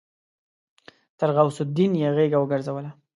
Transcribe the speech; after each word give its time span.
تر 1.19 1.29
غوث 1.35 1.57
الدين 1.65 1.91
يې 2.01 2.09
غېږه 2.15 2.37
وګرځوله. 2.39 2.91